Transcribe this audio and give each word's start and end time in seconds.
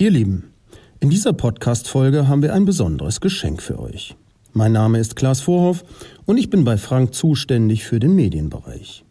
Ihr 0.00 0.10
Lieben, 0.10 0.44
in 1.00 1.10
dieser 1.10 1.34
Podcast-Folge 1.34 2.26
haben 2.26 2.40
wir 2.40 2.54
ein 2.54 2.64
besonderes 2.64 3.20
Geschenk 3.20 3.60
für 3.60 3.78
euch. 3.78 4.16
Mein 4.54 4.72
Name 4.72 4.98
ist 4.98 5.14
Klaas 5.14 5.42
Vorhoff 5.42 5.84
und 6.24 6.38
ich 6.38 6.48
bin 6.48 6.64
bei 6.64 6.78
Frank 6.78 7.12
zuständig 7.12 7.84
für 7.84 8.00
den 8.00 8.14
Medienbereich. 8.14 9.04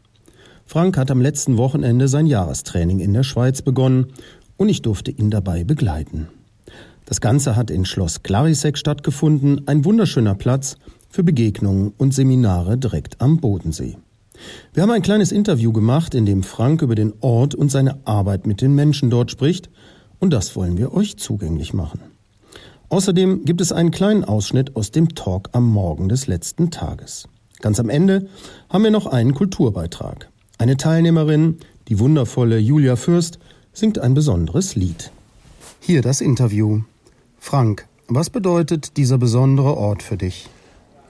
Frank 0.65 0.97
hat 0.97 1.11
am 1.11 1.21
letzten 1.21 1.57
Wochenende 1.57 2.07
sein 2.07 2.25
Jahrestraining 2.25 3.01
in 3.01 3.13
der 3.13 3.21
Schweiz 3.21 3.61
begonnen 3.61 4.07
und 4.57 4.67
ich 4.67 4.81
durfte 4.81 5.11
ihn 5.11 5.29
dabei 5.29 5.63
begleiten. 5.63 6.27
Das 7.05 7.21
Ganze 7.21 7.55
hat 7.55 7.69
in 7.69 7.85
Schloss 7.85 8.23
Clarisek 8.23 8.75
stattgefunden, 8.75 9.67
ein 9.67 9.85
wunderschöner 9.85 10.33
Platz 10.33 10.75
für 11.07 11.23
Begegnungen 11.23 11.93
und 11.99 12.15
Seminare 12.15 12.79
direkt 12.79 13.21
am 13.21 13.37
Bodensee. 13.37 13.99
Wir 14.73 14.81
haben 14.81 14.91
ein 14.91 15.03
kleines 15.03 15.31
Interview 15.31 15.71
gemacht, 15.71 16.15
in 16.15 16.25
dem 16.25 16.41
Frank 16.41 16.81
über 16.81 16.95
den 16.95 17.13
Ort 17.19 17.53
und 17.53 17.69
seine 17.69 17.99
Arbeit 18.07 18.47
mit 18.47 18.61
den 18.61 18.73
Menschen 18.73 19.11
dort 19.11 19.29
spricht 19.29 19.69
und 20.19 20.31
das 20.31 20.55
wollen 20.55 20.77
wir 20.77 20.93
euch 20.93 21.17
zugänglich 21.17 21.73
machen. 21.73 22.01
Außerdem 22.89 23.45
gibt 23.45 23.61
es 23.61 23.71
einen 23.71 23.91
kleinen 23.91 24.23
Ausschnitt 24.23 24.75
aus 24.75 24.91
dem 24.91 25.13
Talk 25.15 25.49
am 25.51 25.67
Morgen 25.69 26.09
des 26.09 26.27
letzten 26.27 26.71
Tages. 26.71 27.27
Ganz 27.61 27.79
am 27.79 27.89
Ende 27.89 28.27
haben 28.69 28.83
wir 28.83 28.91
noch 28.91 29.05
einen 29.05 29.35
Kulturbeitrag. 29.35 30.29
Eine 30.57 30.75
Teilnehmerin, 30.77 31.57
die 31.87 31.99
wundervolle 31.99 32.57
Julia 32.57 32.95
Fürst, 32.95 33.39
singt 33.73 33.99
ein 33.99 34.13
besonderes 34.13 34.75
Lied. 34.75 35.11
Hier 35.79 36.01
das 36.01 36.19
Interview. 36.19 36.81
Frank, 37.37 37.87
was 38.07 38.29
bedeutet 38.29 38.97
dieser 38.97 39.17
besondere 39.17 39.77
Ort 39.77 40.01
für 40.01 40.17
dich? 40.17 40.49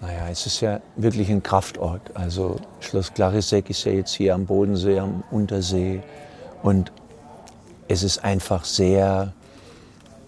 Naja, 0.01 0.29
es 0.29 0.45
ist 0.45 0.61
ja 0.61 0.81
wirklich 0.95 1.29
ein 1.29 1.43
Kraftort. 1.43 2.15
Also 2.15 2.57
Schloss 2.79 3.13
Clarisek 3.13 3.69
ist 3.69 3.83
ja 3.85 3.91
jetzt 3.91 4.13
hier 4.13 4.35
am 4.35 4.45
Bodensee, 4.45 4.99
am 4.99 5.23
Untersee. 5.31 6.01
Und 6.61 6.91
es 7.89 8.03
ist 8.03 8.23
einfach 8.23 8.65
sehr 8.65 9.33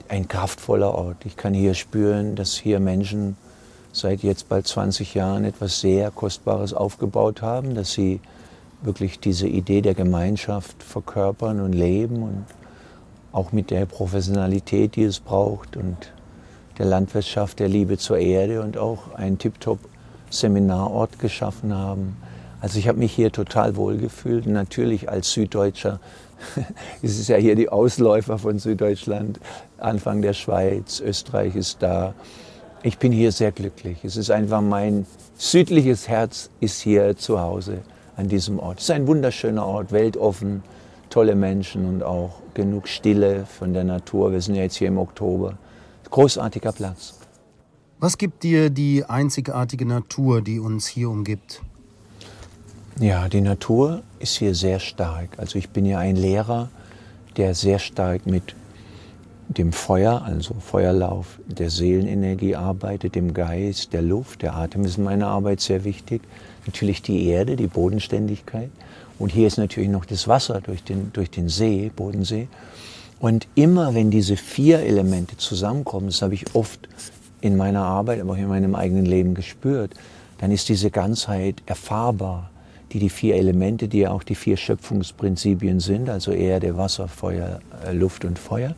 ein 0.09 0.27
kraftvoller 0.27 0.93
Ort. 0.95 1.25
Ich 1.25 1.37
kann 1.37 1.53
hier 1.53 1.75
spüren, 1.75 2.35
dass 2.35 2.55
hier 2.55 2.79
Menschen 2.79 3.37
seit 3.93 4.23
jetzt 4.23 4.49
bald 4.49 4.67
20 4.67 5.13
Jahren 5.13 5.45
etwas 5.45 5.79
sehr 5.79 6.09
Kostbares 6.11 6.73
aufgebaut 6.73 7.41
haben, 7.41 7.75
dass 7.75 7.93
sie 7.93 8.19
wirklich 8.81 9.19
diese 9.19 9.47
Idee 9.47 9.81
der 9.81 9.93
Gemeinschaft 9.93 10.81
verkörpern 10.81 11.61
und 11.61 11.73
leben 11.73 12.23
und 12.23 12.45
auch 13.31 13.51
mit 13.51 13.69
der 13.69 13.85
Professionalität, 13.85 14.95
die 14.95 15.03
es 15.03 15.19
braucht 15.19 15.77
und 15.77 16.11
der 16.79 16.87
Landwirtschaft, 16.87 17.59
der 17.59 17.67
Liebe 17.67 17.99
zur 17.99 18.17
Erde 18.17 18.63
und 18.63 18.75
auch 18.75 19.13
einen 19.13 19.37
tiptop 19.37 19.79
Seminarort 20.31 21.19
geschaffen 21.19 21.75
haben. 21.75 22.17
Also 22.61 22.79
ich 22.79 22.87
habe 22.87 22.99
mich 22.99 23.11
hier 23.11 23.31
total 23.31 23.75
wohl 23.75 23.97
gefühlt. 23.97 24.45
Natürlich 24.45 25.09
als 25.09 25.31
Süddeutscher 25.31 25.99
es 27.01 27.19
ist 27.19 27.29
ja 27.29 27.37
hier 27.37 27.55
die 27.55 27.69
Ausläufer 27.69 28.37
von 28.37 28.59
Süddeutschland, 28.59 29.39
Anfang 29.77 30.21
der 30.21 30.33
Schweiz, 30.33 30.99
Österreich 30.99 31.55
ist 31.55 31.81
da. 31.81 32.13
Ich 32.83 32.97
bin 32.97 33.11
hier 33.11 33.31
sehr 33.31 33.51
glücklich. 33.51 34.03
Es 34.03 34.17
ist 34.17 34.31
einfach 34.31 34.61
mein 34.61 35.05
südliches 35.37 36.07
Herz 36.07 36.49
ist 36.59 36.81
hier 36.81 37.15
zu 37.15 37.39
Hause 37.39 37.79
an 38.15 38.27
diesem 38.27 38.59
Ort. 38.59 38.79
Es 38.79 38.85
ist 38.85 38.91
ein 38.91 39.07
wunderschöner 39.07 39.65
Ort, 39.65 39.91
weltoffen, 39.91 40.63
tolle 41.09 41.35
Menschen 41.35 41.85
und 41.85 42.03
auch 42.03 42.31
genug 42.53 42.87
Stille 42.87 43.45
von 43.45 43.73
der 43.73 43.83
Natur. 43.83 44.31
Wir 44.31 44.41
sind 44.41 44.55
ja 44.55 44.63
jetzt 44.63 44.77
hier 44.77 44.87
im 44.87 44.97
Oktober. 44.97 45.57
Großartiger 46.09 46.71
Platz. 46.71 47.19
Was 47.99 48.17
gibt 48.17 48.43
dir 48.43 48.69
die 48.71 49.05
einzigartige 49.05 49.85
Natur, 49.85 50.41
die 50.41 50.59
uns 50.59 50.87
hier 50.87 51.09
umgibt? 51.09 51.61
Ja, 52.99 53.29
die 53.29 53.41
Natur 53.41 54.03
ist 54.19 54.37
hier 54.37 54.53
sehr 54.53 54.79
stark. 54.79 55.29
Also 55.37 55.57
ich 55.57 55.69
bin 55.69 55.85
ja 55.85 55.99
ein 55.99 56.15
Lehrer, 56.15 56.69
der 57.37 57.55
sehr 57.55 57.79
stark 57.79 58.25
mit 58.25 58.53
dem 59.47 59.73
Feuer, 59.73 60.21
also 60.23 60.53
Feuerlauf 60.59 61.39
der 61.45 61.69
Seelenenergie 61.69 62.55
arbeitet, 62.55 63.15
dem 63.15 63.33
Geist, 63.33 63.93
der 63.93 64.01
Luft, 64.01 64.41
der 64.43 64.55
Atem 64.55 64.85
ist 64.85 64.97
in 64.97 65.05
meiner 65.05 65.27
Arbeit 65.27 65.61
sehr 65.61 65.83
wichtig. 65.83 66.21
Natürlich 66.65 67.01
die 67.01 67.27
Erde, 67.27 67.55
die 67.55 67.67
Bodenständigkeit. 67.67 68.69
Und 69.17 69.31
hier 69.31 69.47
ist 69.47 69.57
natürlich 69.57 69.89
noch 69.89 70.05
das 70.05 70.27
Wasser 70.27 70.61
durch 70.61 70.83
den, 70.83 71.11
durch 71.13 71.31
den 71.31 71.49
See, 71.49 71.91
Bodensee. 71.95 72.49
Und 73.19 73.47
immer 73.55 73.95
wenn 73.95 74.11
diese 74.11 74.35
vier 74.35 74.79
Elemente 74.79 75.37
zusammenkommen, 75.37 76.07
das 76.07 76.21
habe 76.21 76.33
ich 76.33 76.55
oft 76.55 76.87
in 77.39 77.57
meiner 77.57 77.83
Arbeit, 77.83 78.21
aber 78.21 78.33
auch 78.33 78.37
in 78.37 78.47
meinem 78.47 78.75
eigenen 78.75 79.05
Leben 79.05 79.33
gespürt, 79.33 79.93
dann 80.39 80.51
ist 80.51 80.69
diese 80.69 80.91
Ganzheit 80.91 81.61
erfahrbar 81.65 82.50
die 82.91 82.99
die 82.99 83.09
vier 83.09 83.35
Elemente, 83.35 83.87
die 83.87 83.99
ja 83.99 84.11
auch 84.11 84.23
die 84.23 84.35
vier 84.35 84.57
Schöpfungsprinzipien 84.57 85.79
sind, 85.79 86.09
also 86.09 86.31
Erde, 86.31 86.77
Wasser, 86.77 87.07
Feuer, 87.07 87.59
äh, 87.85 87.93
Luft 87.93 88.25
und 88.25 88.37
Feuer. 88.37 88.75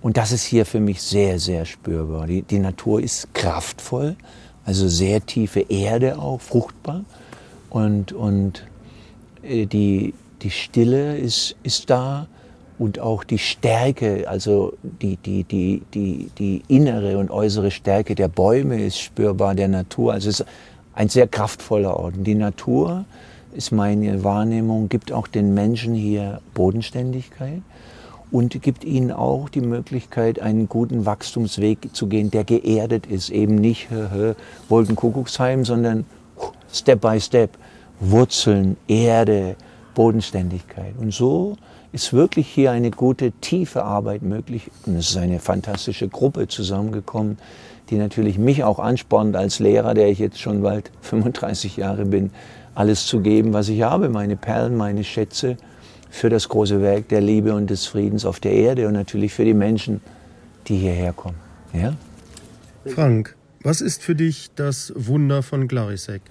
Und 0.00 0.16
das 0.16 0.32
ist 0.32 0.44
hier 0.44 0.64
für 0.66 0.80
mich 0.80 1.02
sehr, 1.02 1.38
sehr 1.38 1.64
spürbar. 1.64 2.26
Die, 2.26 2.42
die 2.42 2.58
Natur 2.58 3.00
ist 3.00 3.34
kraftvoll, 3.34 4.16
also 4.64 4.88
sehr 4.88 5.24
tiefe 5.24 5.60
Erde 5.60 6.18
auch, 6.18 6.40
fruchtbar. 6.40 7.04
Und, 7.70 8.12
und 8.12 8.66
äh, 9.42 9.66
die, 9.66 10.14
die 10.42 10.50
Stille 10.50 11.16
ist, 11.18 11.56
ist 11.62 11.90
da 11.90 12.26
und 12.78 12.98
auch 12.98 13.24
die 13.24 13.38
Stärke, 13.38 14.28
also 14.28 14.74
die, 14.82 15.16
die, 15.16 15.44
die, 15.44 15.82
die, 15.94 16.30
die 16.38 16.62
innere 16.68 17.16
und 17.18 17.30
äußere 17.30 17.70
Stärke 17.70 18.14
der 18.14 18.28
Bäume 18.28 18.82
ist 18.82 18.98
spürbar, 18.98 19.54
der 19.54 19.68
Natur. 19.68 20.12
Also 20.12 20.28
es 20.28 20.40
ist 20.40 20.46
ein 20.96 21.08
sehr 21.08 21.28
kraftvoller 21.28 21.96
Ort. 21.96 22.14
Die 22.16 22.34
Natur, 22.34 23.04
ist 23.52 23.70
meine 23.70 24.24
Wahrnehmung, 24.24 24.88
gibt 24.88 25.12
auch 25.12 25.28
den 25.28 25.54
Menschen 25.54 25.94
hier 25.94 26.40
Bodenständigkeit 26.52 27.62
und 28.30 28.60
gibt 28.60 28.84
ihnen 28.84 29.12
auch 29.12 29.48
die 29.48 29.60
Möglichkeit, 29.60 30.40
einen 30.40 30.68
guten 30.68 31.06
Wachstumsweg 31.06 31.94
zu 31.94 32.08
gehen, 32.08 32.30
der 32.30 32.44
geerdet 32.44 33.06
ist. 33.06 33.30
Eben 33.30 33.54
nicht 33.54 33.88
Wolkenkuckucksheim, 34.68 35.64
sondern 35.64 36.04
Step 36.72 37.00
by 37.00 37.20
Step. 37.20 37.56
Wurzeln, 37.98 38.76
Erde, 38.88 39.56
Bodenständigkeit. 39.94 40.92
Und 40.98 41.14
so 41.14 41.56
ist 41.92 42.12
wirklich 42.12 42.46
hier 42.46 42.72
eine 42.72 42.90
gute, 42.90 43.32
tiefe 43.32 43.84
Arbeit 43.84 44.20
möglich. 44.20 44.70
Und 44.84 44.96
es 44.96 45.08
ist 45.08 45.16
eine 45.16 45.38
fantastische 45.40 46.06
Gruppe 46.08 46.46
zusammengekommen, 46.46 47.38
die 47.90 47.96
natürlich 47.96 48.38
mich 48.38 48.64
auch 48.64 48.78
anspornt 48.78 49.36
als 49.36 49.58
Lehrer, 49.58 49.94
der 49.94 50.08
ich 50.08 50.18
jetzt 50.18 50.40
schon 50.40 50.62
bald 50.62 50.90
35 51.02 51.76
Jahre 51.76 52.04
bin, 52.04 52.30
alles 52.74 53.06
zu 53.06 53.20
geben, 53.20 53.52
was 53.52 53.68
ich 53.68 53.82
habe, 53.82 54.08
meine 54.08 54.36
Perlen, 54.36 54.76
meine 54.76 55.04
Schätze 55.04 55.56
für 56.10 56.30
das 56.30 56.48
große 56.48 56.80
Werk 56.82 57.08
der 57.08 57.20
Liebe 57.20 57.54
und 57.54 57.70
des 57.70 57.86
Friedens 57.86 58.24
auf 58.24 58.40
der 58.40 58.52
Erde 58.52 58.86
und 58.86 58.94
natürlich 58.94 59.32
für 59.32 59.44
die 59.44 59.54
Menschen, 59.54 60.00
die 60.66 60.76
hierher 60.76 61.12
kommen. 61.12 61.36
Ja? 61.72 61.94
Frank, 62.86 63.34
was 63.62 63.80
ist 63.80 64.02
für 64.02 64.14
dich 64.14 64.50
das 64.54 64.92
Wunder 64.94 65.42
von 65.42 65.68
Glarisek? 65.68 66.22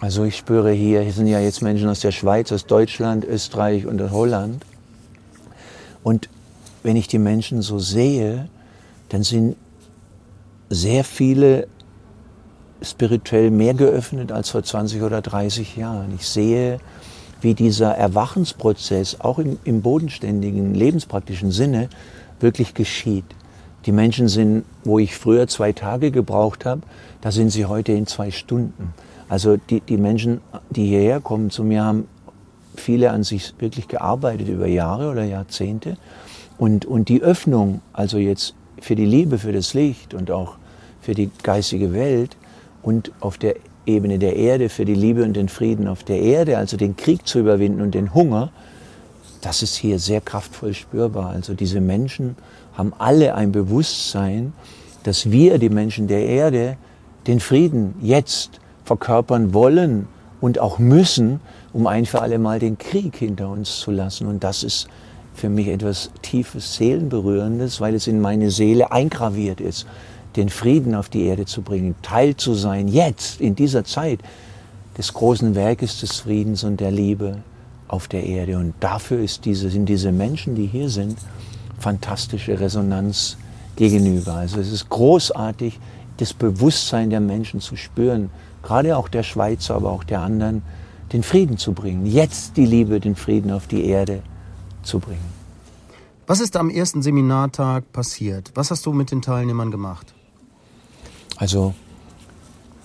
Also 0.00 0.24
ich 0.24 0.36
spüre 0.36 0.70
hier, 0.70 1.02
hier 1.02 1.12
sind 1.12 1.26
ja 1.26 1.40
jetzt 1.40 1.60
Menschen 1.60 1.88
aus 1.88 2.00
der 2.00 2.12
Schweiz, 2.12 2.52
aus 2.52 2.66
Deutschland, 2.66 3.24
Österreich 3.24 3.86
und 3.86 4.00
Holland. 4.10 4.64
Und 6.04 6.28
wenn 6.82 6.96
ich 6.96 7.08
die 7.08 7.18
Menschen 7.18 7.62
so 7.62 7.78
sehe, 7.78 8.48
dann 9.08 9.24
sind 9.24 9.56
sehr 10.70 11.04
viele 11.04 11.68
spirituell 12.82 13.50
mehr 13.50 13.74
geöffnet 13.74 14.32
als 14.32 14.50
vor 14.50 14.62
20 14.62 15.02
oder 15.02 15.20
30 15.20 15.76
Jahren. 15.76 16.14
Ich 16.14 16.26
sehe, 16.26 16.78
wie 17.40 17.54
dieser 17.54 17.92
Erwachensprozess 17.92 19.20
auch 19.20 19.38
im, 19.38 19.58
im 19.64 19.82
bodenständigen, 19.82 20.74
lebenspraktischen 20.74 21.50
Sinne 21.50 21.88
wirklich 22.40 22.74
geschieht. 22.74 23.24
Die 23.86 23.92
Menschen 23.92 24.28
sind, 24.28 24.64
wo 24.84 24.98
ich 24.98 25.16
früher 25.16 25.46
zwei 25.46 25.72
Tage 25.72 26.10
gebraucht 26.10 26.64
habe, 26.64 26.82
da 27.20 27.32
sind 27.32 27.50
sie 27.50 27.66
heute 27.66 27.92
in 27.92 28.06
zwei 28.06 28.30
Stunden. 28.30 28.92
Also 29.28 29.56
die, 29.56 29.80
die 29.80 29.96
Menschen, 29.96 30.40
die 30.70 30.86
hierher 30.86 31.20
kommen 31.20 31.50
zu 31.50 31.64
mir, 31.64 31.84
haben 31.84 32.08
viele 32.76 33.10
an 33.10 33.24
sich 33.24 33.54
wirklich 33.58 33.88
gearbeitet 33.88 34.48
über 34.48 34.66
Jahre 34.66 35.10
oder 35.10 35.24
Jahrzehnte. 35.24 35.96
Und, 36.58 36.86
und 36.86 37.08
die 37.08 37.22
Öffnung, 37.22 37.80
also 37.92 38.18
jetzt 38.18 38.54
für 38.80 38.96
die 38.96 39.06
Liebe, 39.06 39.38
für 39.38 39.52
das 39.52 39.74
Licht 39.74 40.14
und 40.14 40.30
auch 40.30 40.56
für 41.00 41.14
die 41.14 41.30
geistige 41.42 41.92
Welt 41.92 42.36
und 42.82 43.12
auf 43.20 43.38
der 43.38 43.56
Ebene 43.88 44.18
der 44.18 44.36
Erde 44.36 44.68
für 44.68 44.84
die 44.84 44.94
Liebe 44.94 45.24
und 45.24 45.34
den 45.34 45.48
Frieden 45.48 45.88
auf 45.88 46.04
der 46.04 46.20
Erde, 46.20 46.58
also 46.58 46.76
den 46.76 46.96
Krieg 46.96 47.26
zu 47.26 47.38
überwinden 47.38 47.80
und 47.80 47.94
den 47.94 48.12
Hunger, 48.14 48.52
das 49.40 49.62
ist 49.62 49.76
hier 49.76 49.98
sehr 49.98 50.20
kraftvoll 50.20 50.74
spürbar. 50.74 51.30
Also 51.30 51.54
diese 51.54 51.80
Menschen 51.80 52.36
haben 52.74 52.92
alle 52.98 53.34
ein 53.34 53.50
Bewusstsein, 53.50 54.52
dass 55.04 55.30
wir, 55.30 55.58
die 55.58 55.70
Menschen 55.70 56.06
der 56.06 56.26
Erde, 56.26 56.76
den 57.26 57.40
Frieden 57.40 57.94
jetzt 58.02 58.60
verkörpern 58.84 59.54
wollen 59.54 60.06
und 60.40 60.58
auch 60.58 60.78
müssen, 60.78 61.40
um 61.72 61.86
ein 61.86 62.04
für 62.04 62.20
alle 62.20 62.38
Mal 62.38 62.58
den 62.58 62.78
Krieg 62.78 63.16
hinter 63.16 63.48
uns 63.48 63.80
zu 63.80 63.90
lassen. 63.90 64.26
Und 64.26 64.44
das 64.44 64.62
ist 64.62 64.88
für 65.38 65.48
mich 65.48 65.68
etwas 65.68 66.10
tiefes, 66.22 66.74
seelenberührendes, 66.74 67.80
weil 67.80 67.94
es 67.94 68.06
in 68.06 68.20
meine 68.20 68.50
Seele 68.50 68.92
eingraviert 68.92 69.60
ist 69.60 69.86
den 70.36 70.48
Frieden 70.48 70.94
auf 70.94 71.08
die 71.08 71.24
Erde 71.24 71.46
zu 71.46 71.62
bringen, 71.62 71.94
Teil 72.02 72.36
zu 72.36 72.54
sein, 72.54 72.88
jetzt, 72.88 73.40
in 73.40 73.54
dieser 73.54 73.84
Zeit, 73.84 74.20
des 74.96 75.12
großen 75.12 75.54
Werkes 75.54 76.00
des 76.00 76.20
Friedens 76.20 76.64
und 76.64 76.80
der 76.80 76.90
Liebe 76.90 77.38
auf 77.88 78.08
der 78.08 78.24
Erde. 78.24 78.58
Und 78.58 78.74
dafür 78.80 79.24
diese, 79.44 79.70
sind 79.70 79.86
diese 79.86 80.12
Menschen, 80.12 80.54
die 80.54 80.66
hier 80.66 80.88
sind, 80.88 81.18
fantastische 81.78 82.58
Resonanz 82.58 83.36
gegenüber. 83.76 84.34
Also 84.34 84.60
es 84.60 84.72
ist 84.72 84.88
großartig, 84.88 85.78
das 86.16 86.34
Bewusstsein 86.34 87.10
der 87.10 87.20
Menschen 87.20 87.60
zu 87.60 87.76
spüren, 87.76 88.30
gerade 88.62 88.96
auch 88.96 89.08
der 89.08 89.22
Schweizer, 89.22 89.76
aber 89.76 89.90
auch 89.90 90.04
der 90.04 90.20
anderen, 90.20 90.62
den 91.12 91.22
Frieden 91.22 91.58
zu 91.58 91.72
bringen. 91.72 92.06
Jetzt 92.06 92.56
die 92.56 92.66
Liebe, 92.66 93.00
den 93.00 93.14
Frieden 93.14 93.52
auf 93.52 93.66
die 93.66 93.86
Erde 93.86 94.22
zu 94.82 94.98
bringen. 94.98 95.32
Was 96.26 96.40
ist 96.40 96.56
am 96.56 96.68
ersten 96.68 97.00
Seminartag 97.02 97.90
passiert? 97.92 98.50
Was 98.54 98.70
hast 98.70 98.84
du 98.84 98.92
mit 98.92 99.10
den 99.10 99.22
Teilnehmern 99.22 99.70
gemacht? 99.70 100.14
Also, 101.36 101.74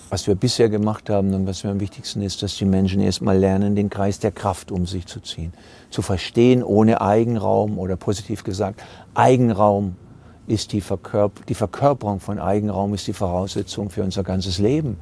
was 0.08 0.26
wir 0.26 0.34
bisher 0.34 0.68
gemacht 0.68 1.10
haben 1.10 1.34
und 1.34 1.46
was 1.46 1.64
mir 1.64 1.70
am 1.70 1.80
wichtigsten 1.80 2.22
ist, 2.22 2.42
dass 2.42 2.56
die 2.56 2.64
Menschen 2.64 3.00
erstmal 3.00 3.36
lernen, 3.36 3.74
den 3.74 3.90
Kreis 3.90 4.18
der 4.18 4.30
Kraft 4.30 4.70
um 4.70 4.86
sich 4.86 5.06
zu 5.06 5.20
ziehen. 5.20 5.52
Zu 5.90 6.02
verstehen, 6.02 6.62
ohne 6.62 7.00
Eigenraum 7.00 7.78
oder 7.78 7.96
positiv 7.96 8.44
gesagt, 8.44 8.80
Eigenraum 9.14 9.96
ist 10.46 10.72
die, 10.72 10.80
Verkörp 10.80 11.44
die 11.46 11.54
Verkörperung 11.54 12.20
von 12.20 12.38
Eigenraum 12.38 12.94
ist 12.94 13.06
die 13.06 13.12
Voraussetzung 13.12 13.90
für 13.90 14.02
unser 14.02 14.22
ganzes 14.22 14.58
Leben. 14.58 14.98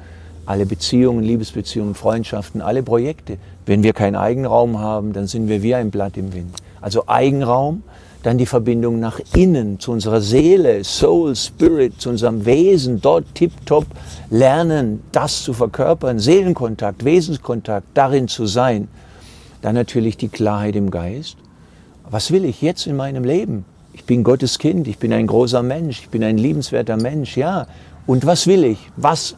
Alle 0.47 0.67
Beziehungen, 0.67 1.23
Liebesbeziehungen, 1.23 1.95
Freundschaften, 1.95 2.61
alle 2.61 2.83
Projekte. 2.83 3.39
Wenn 3.67 3.83
wir 3.83 3.93
keinen 3.93 4.17
Eigenraum 4.17 4.79
haben, 4.79 5.13
dann 5.13 5.27
sind 5.27 5.49
wir 5.49 5.63
wie 5.63 5.75
ein 5.75 5.91
Blatt 5.91 6.17
im 6.17 6.33
Wind. 6.33 6.57
Also 6.83 7.05
Eigenraum 7.07 7.83
dann 8.23 8.39
die 8.39 8.47
Verbindung 8.47 9.01
nach 9.01 9.21
innen, 9.35 9.81
zu 9.81 9.93
unserer 9.93 10.21
Seele, 10.21 10.85
Soul, 10.85 11.35
Spirit, 11.35 12.01
zu 12.01 12.11
unserem 12.11 12.45
Wesen, 12.45 13.01
dort 13.01 13.35
tiptop 13.35 13.87
lernen, 14.31 15.03
das 15.13 15.43
zu 15.43 15.53
verkörpern, 15.53 16.19
Seelenkontakt, 16.19 17.05
Wesenskontakt, 17.05 17.87
darin 17.95 18.29
zu 18.29 18.47
sein. 18.47 18.89
Dann 19.61 19.75
natürlich 19.75 20.17
die 20.17 20.29
Klarheit 20.29 20.77
im 20.77 20.91
Geist. 20.91 21.37
Was 22.09 22.31
will 22.31 22.45
ich 22.45 22.63
jetzt 22.63 22.87
in 22.87 22.97
meinem 22.97 23.25
Leben? 23.25 23.65
Ich 23.93 24.05
bin 24.05 24.25
Gottes 24.25 24.59
Kind, 24.59 24.87
ich 24.89 24.99
bin 24.99 25.13
ein 25.13 25.27
großer 25.27 25.63
Mensch, 25.63 26.01
ich 26.01 26.09
bin 26.09 26.23
ein 26.25 26.39
liebenswerter 26.39 26.97
Mensch, 26.97 27.37
ja. 27.37 27.67
Und 28.07 28.27
was 28.27 28.47
will 28.47 28.65
ich? 28.65 28.79
Was 28.97 29.37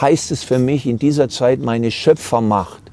heißt 0.00 0.30
es 0.30 0.42
für 0.42 0.58
mich 0.58 0.86
in 0.86 0.98
dieser 0.98 1.28
Zeit, 1.28 1.60
meine 1.60 1.90
Schöpfermacht 1.90 2.85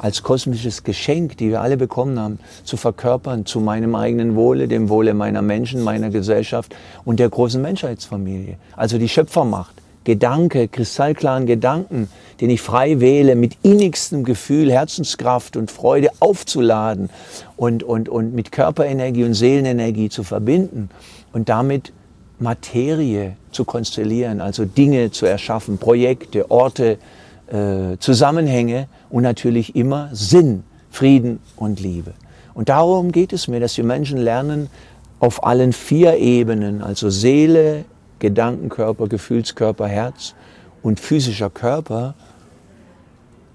als 0.00 0.22
kosmisches 0.22 0.82
Geschenk, 0.82 1.36
die 1.36 1.50
wir 1.50 1.60
alle 1.60 1.76
bekommen 1.76 2.18
haben, 2.18 2.38
zu 2.64 2.76
verkörpern 2.76 3.44
zu 3.44 3.60
meinem 3.60 3.94
eigenen 3.94 4.34
Wohle, 4.34 4.66
dem 4.66 4.88
Wohle 4.88 5.12
meiner 5.12 5.42
Menschen, 5.42 5.82
meiner 5.82 6.10
Gesellschaft 6.10 6.74
und 7.04 7.20
der 7.20 7.28
großen 7.28 7.60
Menschheitsfamilie. 7.60 8.56
Also 8.76 8.98
die 8.98 9.08
Schöpfermacht. 9.08 9.74
Gedanke, 10.04 10.66
kristallklaren 10.66 11.44
Gedanken, 11.44 12.08
den 12.40 12.48
ich 12.48 12.62
frei 12.62 13.00
wähle, 13.00 13.36
mit 13.36 13.58
innigstem 13.62 14.24
Gefühl, 14.24 14.72
Herzenskraft 14.72 15.58
und 15.58 15.70
Freude 15.70 16.08
aufzuladen 16.20 17.10
und, 17.58 17.82
und, 17.82 18.08
und 18.08 18.34
mit 18.34 18.50
Körperenergie 18.50 19.24
und 19.24 19.34
Seelenenergie 19.34 20.08
zu 20.08 20.24
verbinden 20.24 20.88
und 21.34 21.50
damit 21.50 21.92
Materie 22.38 23.36
zu 23.52 23.66
konstellieren, 23.66 24.40
also 24.40 24.64
Dinge 24.64 25.10
zu 25.10 25.26
erschaffen, 25.26 25.76
Projekte, 25.76 26.50
Orte, 26.50 26.96
äh, 27.48 27.98
Zusammenhänge 27.98 28.88
und 29.10 29.22
natürlich 29.22 29.76
immer 29.76 30.08
Sinn, 30.12 30.64
Frieden 30.90 31.40
und 31.56 31.80
Liebe. 31.80 32.14
Und 32.54 32.68
darum 32.68 33.12
geht 33.12 33.32
es 33.32 33.48
mir, 33.48 33.60
dass 33.60 33.74
die 33.74 33.82
Menschen 33.82 34.18
lernen, 34.18 34.68
auf 35.18 35.44
allen 35.44 35.72
vier 35.72 36.16
Ebenen, 36.16 36.82
also 36.82 37.10
Seele, 37.10 37.84
Gedankenkörper, 38.18 39.06
Gefühlskörper, 39.06 39.86
Herz 39.86 40.34
und 40.82 40.98
physischer 40.98 41.50
Körper, 41.50 42.14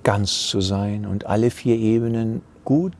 ganz 0.04 0.48
zu 0.48 0.62
sein 0.62 1.06
und 1.06 1.26
alle 1.26 1.50
vier 1.50 1.76
Ebenen 1.76 2.42
gut 2.64 2.94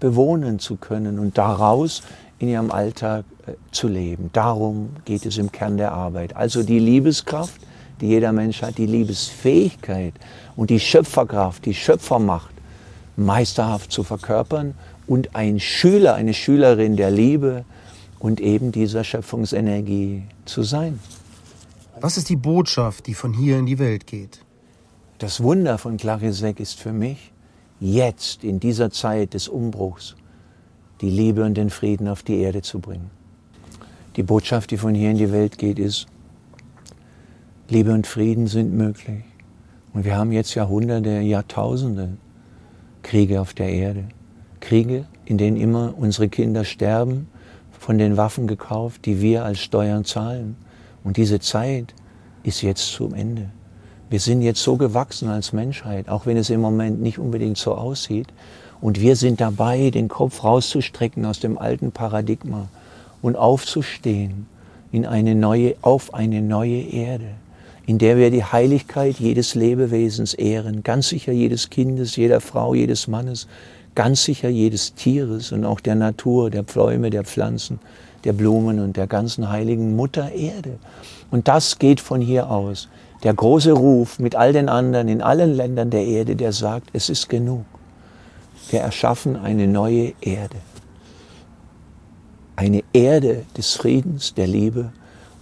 bewohnen 0.00 0.58
zu 0.58 0.76
können 0.76 1.18
und 1.18 1.38
daraus 1.38 2.02
in 2.38 2.48
ihrem 2.48 2.70
Alltag 2.70 3.24
äh, 3.46 3.52
zu 3.70 3.88
leben. 3.88 4.28
Darum 4.32 4.90
geht 5.04 5.24
es 5.24 5.38
im 5.38 5.50
Kern 5.50 5.78
der 5.78 5.92
Arbeit. 5.92 6.36
Also 6.36 6.62
die 6.62 6.78
Liebeskraft, 6.78 7.60
die 8.00 8.08
jeder 8.08 8.32
Mensch 8.32 8.62
hat, 8.62 8.78
die 8.78 8.86
Liebesfähigkeit 8.86 10.14
und 10.56 10.70
die 10.70 10.80
Schöpferkraft, 10.80 11.64
die 11.64 11.74
Schöpfermacht 11.74 12.54
meisterhaft 13.16 13.92
zu 13.92 14.02
verkörpern 14.02 14.74
und 15.06 15.36
ein 15.36 15.60
Schüler, 15.60 16.14
eine 16.14 16.34
Schülerin 16.34 16.96
der 16.96 17.10
Liebe 17.10 17.64
und 18.18 18.40
eben 18.40 18.72
dieser 18.72 19.04
Schöpfungsenergie 19.04 20.22
zu 20.44 20.62
sein. 20.62 20.98
Was 22.00 22.16
ist 22.16 22.28
die 22.28 22.36
Botschaft, 22.36 23.06
die 23.06 23.14
von 23.14 23.32
hier 23.32 23.58
in 23.58 23.66
die 23.66 23.78
Welt 23.78 24.06
geht? 24.06 24.40
Das 25.18 25.42
Wunder 25.42 25.78
von 25.78 25.96
Clarisek 25.96 26.58
ist 26.58 26.80
für 26.80 26.92
mich, 26.92 27.32
jetzt 27.80 28.42
in 28.42 28.60
dieser 28.60 28.90
Zeit 28.90 29.34
des 29.34 29.48
Umbruchs, 29.48 30.16
die 31.00 31.10
Liebe 31.10 31.44
und 31.44 31.54
den 31.54 31.70
Frieden 31.70 32.08
auf 32.08 32.22
die 32.22 32.38
Erde 32.38 32.62
zu 32.62 32.80
bringen. 32.80 33.10
Die 34.16 34.22
Botschaft, 34.22 34.70
die 34.70 34.76
von 34.76 34.94
hier 34.94 35.10
in 35.10 35.18
die 35.18 35.32
Welt 35.32 35.58
geht, 35.58 35.78
ist, 35.78 36.06
Liebe 37.74 37.92
und 37.92 38.06
Frieden 38.06 38.46
sind 38.46 38.72
möglich. 38.72 39.24
Und 39.92 40.04
wir 40.04 40.16
haben 40.16 40.30
jetzt 40.30 40.54
Jahrhunderte, 40.54 41.18
Jahrtausende 41.18 42.10
Kriege 43.02 43.40
auf 43.40 43.52
der 43.52 43.68
Erde. 43.68 44.04
Kriege, 44.60 45.06
in 45.24 45.38
denen 45.38 45.56
immer 45.56 45.92
unsere 45.98 46.28
Kinder 46.28 46.64
sterben, 46.64 47.26
von 47.72 47.98
den 47.98 48.16
Waffen 48.16 48.46
gekauft, 48.46 49.06
die 49.06 49.20
wir 49.20 49.44
als 49.44 49.58
Steuern 49.58 50.04
zahlen. 50.04 50.54
Und 51.02 51.16
diese 51.16 51.40
Zeit 51.40 51.94
ist 52.44 52.62
jetzt 52.62 52.92
zum 52.92 53.12
Ende. 53.12 53.50
Wir 54.08 54.20
sind 54.20 54.42
jetzt 54.42 54.62
so 54.62 54.76
gewachsen 54.76 55.28
als 55.28 55.52
Menschheit, 55.52 56.08
auch 56.08 56.26
wenn 56.26 56.36
es 56.36 56.50
im 56.50 56.60
Moment 56.60 57.02
nicht 57.02 57.18
unbedingt 57.18 57.58
so 57.58 57.74
aussieht. 57.74 58.28
Und 58.80 59.00
wir 59.00 59.16
sind 59.16 59.40
dabei, 59.40 59.90
den 59.90 60.06
Kopf 60.06 60.44
rauszustrecken 60.44 61.26
aus 61.26 61.40
dem 61.40 61.58
alten 61.58 61.90
Paradigma 61.90 62.68
und 63.20 63.34
aufzustehen 63.34 64.46
in 64.92 65.04
eine 65.04 65.34
neue, 65.34 65.74
auf 65.82 66.14
eine 66.14 66.40
neue 66.40 66.78
Erde 66.78 67.34
in 67.86 67.98
der 67.98 68.16
wir 68.16 68.30
die 68.30 68.44
Heiligkeit 68.44 69.18
jedes 69.18 69.54
Lebewesens 69.54 70.34
ehren, 70.34 70.82
ganz 70.82 71.08
sicher 71.08 71.32
jedes 71.32 71.68
Kindes, 71.68 72.16
jeder 72.16 72.40
Frau, 72.40 72.74
jedes 72.74 73.08
Mannes, 73.08 73.46
ganz 73.94 74.24
sicher 74.24 74.48
jedes 74.48 74.94
Tieres 74.94 75.52
und 75.52 75.64
auch 75.64 75.80
der 75.80 75.94
Natur, 75.94 76.50
der 76.50 76.64
Pfläume, 76.64 77.10
der 77.10 77.24
Pflanzen, 77.24 77.78
der 78.24 78.32
Blumen 78.32 78.80
und 78.80 78.96
der 78.96 79.06
ganzen 79.06 79.50
heiligen 79.50 79.94
Mutter 79.96 80.32
Erde. 80.32 80.78
Und 81.30 81.46
das 81.48 81.78
geht 81.78 82.00
von 82.00 82.20
hier 82.20 82.50
aus. 82.50 82.88
Der 83.22 83.34
große 83.34 83.72
Ruf 83.72 84.18
mit 84.18 84.34
all 84.34 84.52
den 84.52 84.68
anderen 84.68 85.08
in 85.08 85.22
allen 85.22 85.54
Ländern 85.54 85.90
der 85.90 86.04
Erde, 86.04 86.36
der 86.36 86.52
sagt, 86.52 86.88
es 86.92 87.08
ist 87.08 87.28
genug. 87.28 87.64
Wir 88.70 88.80
erschaffen 88.80 89.36
eine 89.36 89.66
neue 89.66 90.14
Erde. 90.22 90.56
Eine 92.56 92.82
Erde 92.92 93.44
des 93.56 93.74
Friedens, 93.74 94.32
der 94.34 94.46
Liebe 94.46 94.92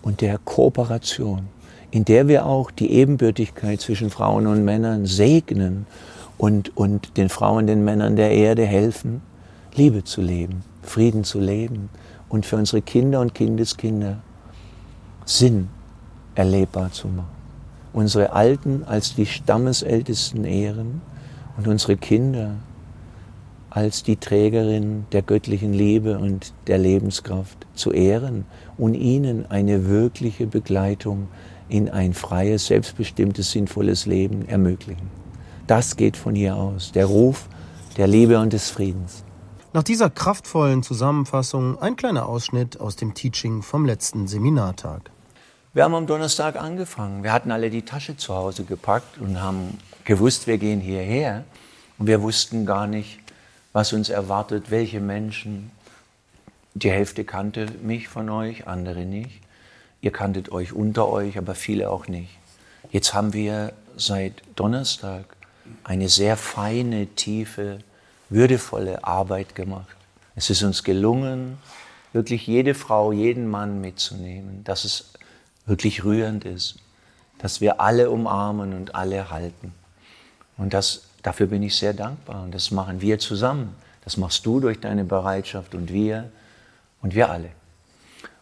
und 0.02 0.20
der 0.20 0.38
Kooperation 0.38 1.48
in 1.92 2.06
der 2.06 2.26
wir 2.26 2.46
auch 2.46 2.70
die 2.70 2.90
Ebenbürtigkeit 2.90 3.80
zwischen 3.80 4.10
Frauen 4.10 4.46
und 4.46 4.64
Männern 4.64 5.04
segnen 5.04 5.86
und, 6.38 6.74
und 6.74 7.16
den 7.18 7.28
Frauen, 7.28 7.66
den 7.66 7.84
Männern 7.84 8.16
der 8.16 8.32
Erde 8.32 8.64
helfen, 8.64 9.20
Liebe 9.74 10.02
zu 10.02 10.22
leben, 10.22 10.64
Frieden 10.82 11.22
zu 11.22 11.38
leben 11.38 11.90
und 12.30 12.46
für 12.46 12.56
unsere 12.56 12.80
Kinder 12.80 13.20
und 13.20 13.34
Kindeskinder 13.34 14.18
Sinn 15.26 15.68
erlebbar 16.34 16.90
zu 16.92 17.08
machen. 17.08 17.28
Unsere 17.92 18.32
Alten 18.32 18.84
als 18.84 19.14
die 19.14 19.26
Stammesältesten 19.26 20.44
ehren 20.46 21.02
und 21.58 21.68
unsere 21.68 21.98
Kinder 21.98 22.54
als 23.68 24.02
die 24.02 24.16
Trägerin 24.16 25.04
der 25.12 25.20
göttlichen 25.20 25.74
Liebe 25.74 26.18
und 26.18 26.54
der 26.68 26.78
Lebenskraft 26.78 27.66
zu 27.74 27.92
ehren 27.92 28.46
und 28.78 28.94
ihnen 28.94 29.44
eine 29.50 29.88
wirkliche 29.88 30.46
Begleitung 30.46 31.28
in 31.72 31.88
ein 31.88 32.12
freies, 32.12 32.66
selbstbestimmtes, 32.66 33.50
sinnvolles 33.50 34.04
Leben 34.04 34.46
ermöglichen. 34.46 35.10
Das 35.66 35.96
geht 35.96 36.18
von 36.18 36.34
hier 36.34 36.54
aus, 36.54 36.92
der 36.92 37.06
Ruf 37.06 37.48
der 37.96 38.06
Liebe 38.06 38.38
und 38.38 38.52
des 38.52 38.70
Friedens. 38.70 39.24
Nach 39.72 39.82
dieser 39.82 40.10
kraftvollen 40.10 40.82
Zusammenfassung 40.82 41.80
ein 41.80 41.96
kleiner 41.96 42.26
Ausschnitt 42.26 42.80
aus 42.80 42.96
dem 42.96 43.14
Teaching 43.14 43.62
vom 43.62 43.86
letzten 43.86 44.28
Seminartag. 44.28 45.10
Wir 45.72 45.84
haben 45.84 45.94
am 45.94 46.06
Donnerstag 46.06 46.56
angefangen. 46.56 47.22
Wir 47.22 47.32
hatten 47.32 47.50
alle 47.50 47.70
die 47.70 47.82
Tasche 47.82 48.16
zu 48.16 48.34
Hause 48.34 48.64
gepackt 48.64 49.18
und 49.18 49.40
haben 49.40 49.78
gewusst, 50.04 50.46
wir 50.46 50.58
gehen 50.58 50.80
hierher. 50.80 51.44
Und 51.98 52.06
wir 52.06 52.20
wussten 52.20 52.66
gar 52.66 52.86
nicht, 52.86 53.18
was 53.72 53.94
uns 53.94 54.10
erwartet, 54.10 54.70
welche 54.70 55.00
Menschen. 55.00 55.70
Die 56.74 56.90
Hälfte 56.90 57.24
kannte 57.24 57.66
mich 57.82 58.08
von 58.08 58.28
euch, 58.28 58.66
andere 58.66 59.06
nicht. 59.06 59.41
Ihr 60.02 60.10
kanntet 60.10 60.50
euch 60.50 60.72
unter 60.72 61.08
euch, 61.08 61.38
aber 61.38 61.54
viele 61.54 61.88
auch 61.88 62.08
nicht. 62.08 62.36
Jetzt 62.90 63.14
haben 63.14 63.32
wir 63.32 63.72
seit 63.96 64.42
Donnerstag 64.56 65.24
eine 65.84 66.08
sehr 66.08 66.36
feine, 66.36 67.06
tiefe, 67.06 67.78
würdevolle 68.28 69.04
Arbeit 69.04 69.54
gemacht. 69.54 69.96
Es 70.34 70.50
ist 70.50 70.62
uns 70.64 70.82
gelungen, 70.82 71.58
wirklich 72.12 72.46
jede 72.46 72.74
Frau, 72.74 73.12
jeden 73.12 73.48
Mann 73.48 73.80
mitzunehmen, 73.80 74.64
dass 74.64 74.84
es 74.84 75.12
wirklich 75.66 76.02
rührend 76.02 76.44
ist, 76.44 76.76
dass 77.38 77.60
wir 77.60 77.80
alle 77.80 78.10
umarmen 78.10 78.74
und 78.74 78.96
alle 78.96 79.30
halten. 79.30 79.72
Und 80.56 80.74
das, 80.74 81.04
dafür 81.22 81.46
bin 81.46 81.62
ich 81.62 81.76
sehr 81.76 81.94
dankbar. 81.94 82.42
Und 82.42 82.52
das 82.54 82.72
machen 82.72 83.00
wir 83.00 83.20
zusammen. 83.20 83.76
Das 84.04 84.16
machst 84.16 84.44
du 84.46 84.58
durch 84.58 84.80
deine 84.80 85.04
Bereitschaft 85.04 85.76
und 85.76 85.92
wir 85.92 86.30
und 87.02 87.14
wir 87.14 87.30
alle. 87.30 87.50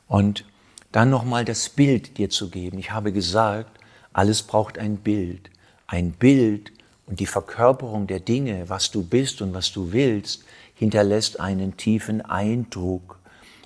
Und 0.08 0.44
dann 0.92 1.10
nochmal 1.10 1.44
das 1.44 1.68
Bild 1.68 2.18
dir 2.18 2.30
zu 2.30 2.50
geben. 2.50 2.78
Ich 2.78 2.90
habe 2.90 3.12
gesagt, 3.12 3.78
alles 4.12 4.42
braucht 4.42 4.78
ein 4.78 4.96
Bild. 4.96 5.50
Ein 5.86 6.12
Bild 6.12 6.72
und 7.06 7.20
die 7.20 7.26
Verkörperung 7.26 8.06
der 8.06 8.20
Dinge, 8.20 8.68
was 8.68 8.90
du 8.90 9.04
bist 9.04 9.42
und 9.42 9.54
was 9.54 9.72
du 9.72 9.92
willst, 9.92 10.44
hinterlässt 10.74 11.40
einen 11.40 11.76
tiefen 11.76 12.20
Eindruck 12.22 13.18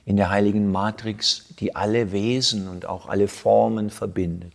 in 0.07 0.17
der 0.17 0.31
heiligen 0.31 0.71
Matrix, 0.71 1.47
die 1.59 1.75
alle 1.75 2.13
Wesen 2.13 2.69
und 2.69 2.87
auch 2.87 3.09
alle 3.09 3.29
Formen 3.29 3.91
verbindet. 3.91 4.53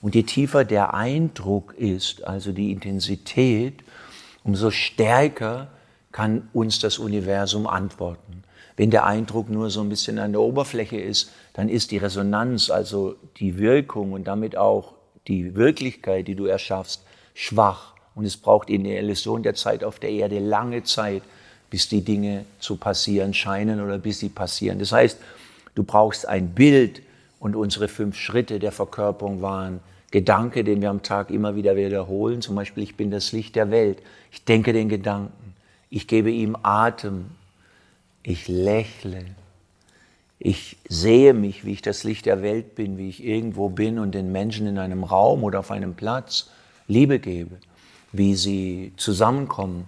Und 0.00 0.14
je 0.14 0.22
tiefer 0.22 0.64
der 0.64 0.94
Eindruck 0.94 1.74
ist, 1.74 2.24
also 2.24 2.52
die 2.52 2.72
Intensität, 2.72 3.82
umso 4.42 4.70
stärker 4.70 5.68
kann 6.10 6.48
uns 6.52 6.78
das 6.80 6.98
Universum 6.98 7.66
antworten. 7.66 8.42
Wenn 8.76 8.90
der 8.90 9.06
Eindruck 9.06 9.50
nur 9.50 9.70
so 9.70 9.80
ein 9.80 9.88
bisschen 9.88 10.18
an 10.18 10.32
der 10.32 10.40
Oberfläche 10.40 10.98
ist, 10.98 11.32
dann 11.58 11.68
ist 11.68 11.90
die 11.90 11.96
Resonanz, 11.96 12.70
also 12.70 13.16
die 13.38 13.58
Wirkung 13.58 14.12
und 14.12 14.28
damit 14.28 14.56
auch 14.56 14.94
die 15.26 15.56
Wirklichkeit, 15.56 16.28
die 16.28 16.36
du 16.36 16.46
erschaffst, 16.46 17.02
schwach. 17.34 17.94
Und 18.14 18.24
es 18.26 18.36
braucht 18.36 18.70
in 18.70 18.84
der 18.84 19.00
Illusion 19.00 19.42
der 19.42 19.56
Zeit 19.56 19.82
auf 19.82 19.98
der 19.98 20.10
Erde 20.10 20.38
lange 20.38 20.84
Zeit, 20.84 21.24
bis 21.68 21.88
die 21.88 22.02
Dinge 22.02 22.44
zu 22.60 22.76
passieren 22.76 23.34
scheinen 23.34 23.82
oder 23.84 23.98
bis 23.98 24.20
sie 24.20 24.28
passieren. 24.28 24.78
Das 24.78 24.92
heißt, 24.92 25.18
du 25.74 25.82
brauchst 25.82 26.28
ein 26.28 26.50
Bild 26.50 27.02
und 27.40 27.56
unsere 27.56 27.88
fünf 27.88 28.14
Schritte 28.14 28.60
der 28.60 28.70
Verkörperung 28.70 29.42
waren 29.42 29.80
Gedanke, 30.12 30.62
den 30.62 30.80
wir 30.80 30.90
am 30.90 31.02
Tag 31.02 31.28
immer 31.28 31.56
wieder 31.56 31.74
wiederholen. 31.74 32.40
Zum 32.40 32.54
Beispiel, 32.54 32.84
ich 32.84 32.94
bin 32.94 33.10
das 33.10 33.32
Licht 33.32 33.56
der 33.56 33.72
Welt. 33.72 33.98
Ich 34.30 34.44
denke 34.44 34.72
den 34.72 34.88
Gedanken. 34.88 35.56
Ich 35.90 36.06
gebe 36.06 36.30
ihm 36.30 36.56
Atem. 36.62 37.24
Ich 38.22 38.46
lächle. 38.46 39.24
Ich 40.40 40.76
sehe 40.88 41.34
mich, 41.34 41.64
wie 41.64 41.72
ich 41.72 41.82
das 41.82 42.04
Licht 42.04 42.26
der 42.26 42.42
Welt 42.42 42.76
bin, 42.76 42.96
wie 42.96 43.08
ich 43.08 43.24
irgendwo 43.24 43.68
bin 43.68 43.98
und 43.98 44.14
den 44.14 44.30
Menschen 44.30 44.66
in 44.68 44.78
einem 44.78 45.02
Raum 45.02 45.42
oder 45.42 45.60
auf 45.60 45.70
einem 45.70 45.94
Platz 45.94 46.50
Liebe 46.86 47.18
gebe, 47.18 47.56
wie 48.12 48.34
sie 48.36 48.92
zusammenkommen 48.96 49.86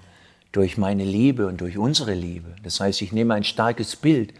durch 0.53 0.77
meine 0.77 1.05
Liebe 1.05 1.47
und 1.47 1.61
durch 1.61 1.79
unsere 1.79 2.15
Liebe. 2.15 2.57
Das 2.65 2.81
heißt, 2.81 3.01
ich 3.03 3.13
nehme 3.13 3.35
ein 3.35 3.45
starkes 3.45 3.95
Bild 3.95 4.35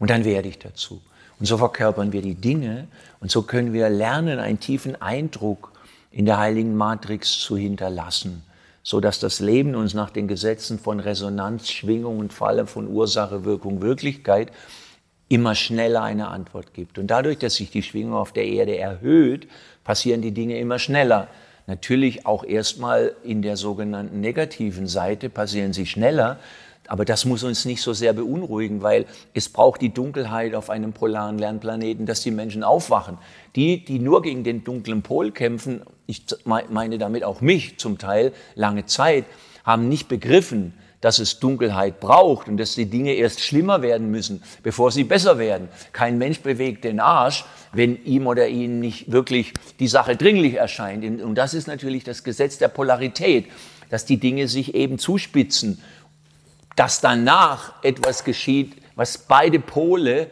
und 0.00 0.10
dann 0.10 0.24
werde 0.24 0.48
ich 0.48 0.58
dazu. 0.58 1.00
Und 1.38 1.46
so 1.46 1.56
verkörpern 1.56 2.12
wir 2.12 2.22
die 2.22 2.34
Dinge 2.34 2.88
und 3.20 3.30
so 3.30 3.42
können 3.42 3.72
wir 3.72 3.88
lernen, 3.88 4.40
einen 4.40 4.58
tiefen 4.58 5.00
Eindruck 5.00 5.72
in 6.10 6.26
der 6.26 6.38
heiligen 6.38 6.76
Matrix 6.76 7.38
zu 7.38 7.56
hinterlassen, 7.56 8.42
so 8.82 9.00
dass 9.00 9.20
das 9.20 9.38
Leben 9.38 9.76
uns 9.76 9.94
nach 9.94 10.10
den 10.10 10.26
Gesetzen 10.26 10.80
von 10.80 10.98
Resonanz, 10.98 11.70
Schwingung 11.70 12.18
und 12.18 12.32
vor 12.32 12.48
allem 12.48 12.66
von 12.66 12.88
Ursache, 12.88 13.44
Wirkung, 13.44 13.80
Wirklichkeit 13.80 14.50
immer 15.32 15.54
schneller 15.54 16.02
eine 16.02 16.28
Antwort 16.28 16.74
gibt. 16.74 16.98
Und 16.98 17.06
dadurch, 17.06 17.38
dass 17.38 17.54
sich 17.54 17.70
die 17.70 17.82
Schwingung 17.82 18.12
auf 18.12 18.32
der 18.32 18.44
Erde 18.44 18.76
erhöht, 18.76 19.48
passieren 19.82 20.20
die 20.20 20.32
Dinge 20.32 20.58
immer 20.58 20.78
schneller. 20.78 21.28
Natürlich 21.66 22.26
auch 22.26 22.44
erstmal 22.44 23.14
in 23.24 23.40
der 23.40 23.56
sogenannten 23.56 24.20
negativen 24.20 24.86
Seite 24.86 25.30
passieren 25.30 25.72
sie 25.72 25.86
schneller, 25.86 26.38
aber 26.86 27.06
das 27.06 27.24
muss 27.24 27.44
uns 27.44 27.64
nicht 27.64 27.80
so 27.80 27.94
sehr 27.94 28.12
beunruhigen, 28.12 28.82
weil 28.82 29.06
es 29.32 29.48
braucht 29.48 29.80
die 29.80 29.94
Dunkelheit 29.94 30.54
auf 30.54 30.68
einem 30.68 30.92
polaren 30.92 31.38
Lernplaneten, 31.38 32.04
dass 32.04 32.20
die 32.20 32.30
Menschen 32.30 32.62
aufwachen. 32.62 33.16
Die, 33.56 33.82
die 33.82 34.00
nur 34.00 34.20
gegen 34.20 34.44
den 34.44 34.64
dunklen 34.64 35.00
Pol 35.00 35.30
kämpfen, 35.30 35.80
ich 36.06 36.26
meine 36.44 36.98
damit 36.98 37.24
auch 37.24 37.40
mich 37.40 37.78
zum 37.78 37.96
Teil, 37.96 38.34
lange 38.54 38.84
Zeit, 38.84 39.24
haben 39.64 39.88
nicht 39.88 40.08
begriffen, 40.08 40.74
dass 41.02 41.18
es 41.18 41.40
Dunkelheit 41.40 42.00
braucht 42.00 42.48
und 42.48 42.56
dass 42.56 42.76
die 42.76 42.86
Dinge 42.86 43.12
erst 43.12 43.40
schlimmer 43.40 43.82
werden 43.82 44.10
müssen, 44.10 44.42
bevor 44.62 44.90
sie 44.90 45.04
besser 45.04 45.36
werden. 45.36 45.68
Kein 45.92 46.16
Mensch 46.16 46.40
bewegt 46.40 46.84
den 46.84 47.00
Arsch, 47.00 47.44
wenn 47.72 48.02
ihm 48.04 48.26
oder 48.26 48.48
ihnen 48.48 48.80
nicht 48.80 49.10
wirklich 49.10 49.52
die 49.80 49.88
Sache 49.88 50.16
dringlich 50.16 50.54
erscheint. 50.54 51.04
Und 51.20 51.34
das 51.34 51.54
ist 51.54 51.66
natürlich 51.66 52.04
das 52.04 52.22
Gesetz 52.22 52.56
der 52.58 52.68
Polarität, 52.68 53.46
dass 53.90 54.04
die 54.04 54.18
Dinge 54.18 54.46
sich 54.46 54.74
eben 54.74 54.98
zuspitzen, 54.98 55.82
dass 56.76 57.00
danach 57.00 57.74
etwas 57.82 58.24
geschieht, 58.24 58.76
was 58.94 59.18
beide 59.18 59.58
Pole 59.58 60.30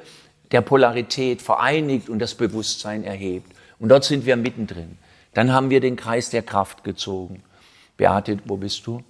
der 0.52 0.60
Polarität 0.60 1.42
vereinigt 1.42 2.08
und 2.08 2.20
das 2.20 2.36
Bewusstsein 2.36 3.02
erhebt. 3.02 3.52
Und 3.80 3.88
dort 3.88 4.04
sind 4.04 4.24
wir 4.24 4.36
mittendrin. 4.36 4.98
Dann 5.34 5.52
haben 5.52 5.68
wir 5.70 5.80
den 5.80 5.96
Kreis 5.96 6.30
der 6.30 6.42
Kraft 6.42 6.84
gezogen. 6.84 7.42
Beate, 7.96 8.38
wo 8.44 8.56
bist 8.56 8.86
du? 8.86 9.02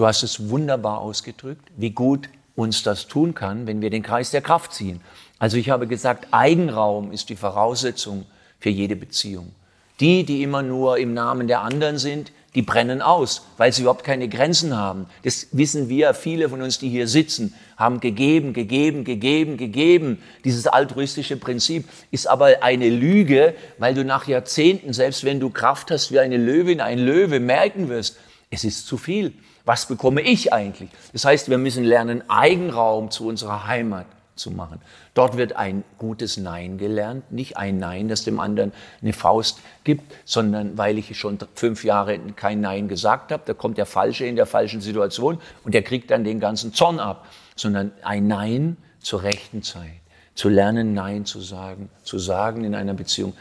Du 0.00 0.06
hast 0.06 0.22
es 0.22 0.48
wunderbar 0.48 1.02
ausgedrückt, 1.02 1.68
wie 1.76 1.90
gut 1.90 2.30
uns 2.56 2.82
das 2.82 3.06
tun 3.06 3.34
kann, 3.34 3.66
wenn 3.66 3.82
wir 3.82 3.90
den 3.90 4.02
Kreis 4.02 4.30
der 4.30 4.40
Kraft 4.40 4.72
ziehen. 4.72 5.02
Also 5.38 5.58
ich 5.58 5.68
habe 5.68 5.86
gesagt, 5.86 6.28
Eigenraum 6.30 7.12
ist 7.12 7.28
die 7.28 7.36
Voraussetzung 7.36 8.24
für 8.60 8.70
jede 8.70 8.96
Beziehung. 8.96 9.52
Die, 10.00 10.24
die 10.24 10.42
immer 10.42 10.62
nur 10.62 10.96
im 10.96 11.12
Namen 11.12 11.48
der 11.48 11.60
anderen 11.60 11.98
sind, 11.98 12.32
die 12.54 12.62
brennen 12.62 13.02
aus, 13.02 13.44
weil 13.58 13.74
sie 13.74 13.82
überhaupt 13.82 14.02
keine 14.02 14.26
Grenzen 14.30 14.74
haben. 14.74 15.04
Das 15.22 15.48
wissen 15.52 15.90
wir, 15.90 16.14
viele 16.14 16.48
von 16.48 16.62
uns, 16.62 16.78
die 16.78 16.88
hier 16.88 17.06
sitzen, 17.06 17.52
haben 17.76 18.00
gegeben, 18.00 18.54
gegeben, 18.54 19.04
gegeben, 19.04 19.58
gegeben. 19.58 20.22
Dieses 20.44 20.66
altruistische 20.66 21.36
Prinzip 21.36 21.86
ist 22.10 22.26
aber 22.26 22.62
eine 22.62 22.88
Lüge, 22.88 23.54
weil 23.76 23.92
du 23.92 24.02
nach 24.02 24.26
Jahrzehnten, 24.26 24.94
selbst 24.94 25.24
wenn 25.24 25.40
du 25.40 25.50
Kraft 25.50 25.90
hast 25.90 26.10
wie 26.10 26.20
eine 26.20 26.38
Löwin, 26.38 26.80
ein 26.80 26.98
Löwe, 26.98 27.38
merken 27.38 27.90
wirst, 27.90 28.16
es 28.48 28.64
ist 28.64 28.86
zu 28.86 28.96
viel. 28.96 29.34
Was 29.70 29.86
bekomme 29.86 30.20
ich 30.22 30.52
eigentlich? 30.52 30.90
Das 31.12 31.24
heißt, 31.24 31.48
wir 31.48 31.56
müssen 31.56 31.84
lernen, 31.84 32.28
Eigenraum 32.28 33.12
zu 33.12 33.28
unserer 33.28 33.68
Heimat 33.68 34.06
zu 34.34 34.50
machen. 34.50 34.80
Dort 35.14 35.36
wird 35.36 35.54
ein 35.54 35.84
gutes 35.96 36.38
Nein 36.38 36.76
gelernt, 36.76 37.30
nicht 37.30 37.56
ein 37.56 37.78
Nein, 37.78 38.08
das 38.08 38.24
dem 38.24 38.40
anderen 38.40 38.72
eine 39.00 39.12
Faust 39.12 39.60
gibt, 39.84 40.12
sondern 40.24 40.76
weil 40.76 40.98
ich 40.98 41.16
schon 41.16 41.38
fünf 41.54 41.84
Jahre 41.84 42.18
kein 42.34 42.60
Nein 42.60 42.88
gesagt 42.88 43.30
habe, 43.30 43.44
da 43.46 43.54
kommt 43.54 43.78
der 43.78 43.86
Falsche 43.86 44.26
in 44.26 44.34
der 44.34 44.46
falschen 44.46 44.80
Situation 44.80 45.38
und 45.62 45.72
der 45.72 45.82
kriegt 45.82 46.10
dann 46.10 46.24
den 46.24 46.40
ganzen 46.40 46.74
Zorn 46.74 46.98
ab, 46.98 47.28
sondern 47.54 47.92
ein 48.02 48.26
Nein 48.26 48.76
zur 48.98 49.22
rechten 49.22 49.62
Zeit. 49.62 50.00
Zu 50.34 50.48
lernen, 50.48 50.94
Nein 50.94 51.26
zu 51.26 51.40
sagen, 51.40 51.90
zu 52.02 52.18
sagen 52.18 52.64
in 52.64 52.74
einer 52.74 52.94
Beziehung, 52.94 53.34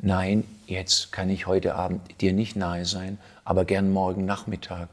Nein, 0.00 0.42
jetzt 0.66 1.12
kann 1.12 1.30
ich 1.30 1.46
heute 1.46 1.76
Abend 1.76 2.20
dir 2.20 2.32
nicht 2.32 2.56
nahe 2.56 2.84
sein, 2.84 3.18
aber 3.44 3.64
gern 3.64 3.92
morgen 3.92 4.24
Nachmittag 4.24 4.88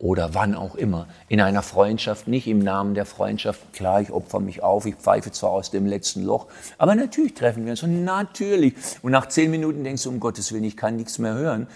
oder 0.00 0.34
wann 0.34 0.54
auch 0.54 0.74
immer. 0.74 1.06
In 1.28 1.40
einer 1.40 1.62
Freundschaft, 1.62 2.26
nicht 2.26 2.46
im 2.46 2.58
Namen 2.58 2.94
der 2.94 3.04
Freundschaft, 3.04 3.72
klar, 3.74 4.00
ich 4.00 4.10
opfer 4.10 4.40
mich 4.40 4.62
auf, 4.62 4.86
ich 4.86 4.96
pfeife 4.96 5.30
zwar 5.30 5.50
aus 5.50 5.70
dem 5.70 5.86
letzten 5.86 6.24
Loch, 6.24 6.46
aber 6.78 6.94
natürlich 6.94 7.34
treffen 7.34 7.64
wir 7.66 7.72
uns 7.72 7.82
und 7.82 8.02
natürlich. 8.02 8.74
Und 9.02 9.12
nach 9.12 9.26
zehn 9.26 9.50
Minuten 9.50 9.84
denkst 9.84 10.02
du, 10.02 10.08
um 10.08 10.18
Gottes 10.18 10.52
Willen, 10.52 10.64
ich 10.64 10.76
kann 10.76 10.96
nichts 10.96 11.18
mehr 11.18 11.34
hören. 11.34 11.66